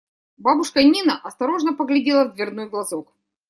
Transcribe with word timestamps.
Бабушка 0.37 0.81
Нина 0.83 1.19
осторожно 1.19 1.75
поглядела 1.75 2.25
в 2.25 2.33
дверной 2.33 2.67
глазок. 2.67 3.13